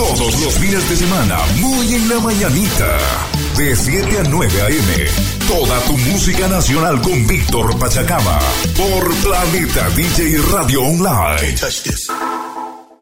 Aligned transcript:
Todos 0.00 0.40
los 0.40 0.54
fines 0.54 0.88
de 0.88 0.96
semana, 0.96 1.36
muy 1.60 1.94
en 1.94 2.08
la 2.08 2.18
mañanita. 2.20 2.96
De 3.58 3.76
7 3.76 4.18
a 4.20 4.22
9 4.22 4.62
a.m. 4.62 5.06
Toda 5.46 5.78
tu 5.80 5.98
música 5.98 6.48
nacional 6.48 7.02
con 7.02 7.26
Víctor 7.26 7.78
Pachacama. 7.78 8.38
Por 8.78 9.14
Planeta 9.16 9.90
DJ 9.90 10.38
Radio 10.52 10.84
Online. 10.84 11.54